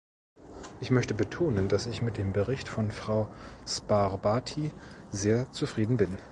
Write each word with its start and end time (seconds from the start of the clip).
Ich 0.79 0.89
möchte 0.89 1.13
betonen, 1.13 1.67
dass 1.69 1.85
ich 1.85 2.01
mit 2.01 2.17
dem 2.17 2.33
Bericht 2.33 2.67
von 2.67 2.89
Frau 2.89 3.31
Sbarbati 3.67 4.71
sehr 5.11 5.51
zufrieden 5.51 5.97
bin. 5.97 6.17